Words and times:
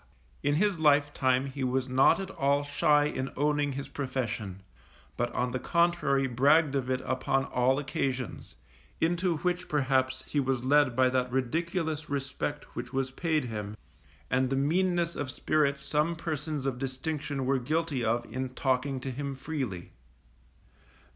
In 0.41 0.55
his 0.55 0.79
life 0.79 1.13
time 1.13 1.45
he 1.45 1.63
was 1.63 1.87
not 1.87 2.19
at 2.19 2.31
all 2.31 2.63
shy 2.63 3.05
in 3.05 3.29
owning 3.37 3.73
his 3.73 3.87
profession, 3.87 4.63
but 5.15 5.31
on 5.35 5.51
the 5.51 5.59
contrary 5.59 6.25
bragged 6.25 6.73
of 6.73 6.89
it 6.89 7.01
upon 7.05 7.45
all 7.45 7.77
occasions; 7.77 8.55
into 8.99 9.37
which 9.37 9.69
perhaps 9.69 10.23
he 10.27 10.39
was 10.39 10.63
led 10.63 10.95
by 10.95 11.09
that 11.09 11.31
ridiculous 11.31 12.09
respect 12.09 12.75
which 12.75 12.91
was 12.91 13.11
paid 13.11 13.45
him, 13.45 13.77
and 14.31 14.49
the 14.49 14.55
meanness 14.55 15.15
of 15.15 15.29
spirit 15.29 15.79
some 15.79 16.15
persons 16.15 16.65
of 16.65 16.79
distinction 16.79 17.45
were 17.45 17.59
guilty 17.59 18.03
of 18.03 18.25
in 18.25 18.49
talking 18.55 18.99
to 19.01 19.11
him 19.11 19.35
freely. 19.35 19.91